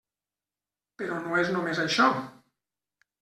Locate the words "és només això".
1.41-2.09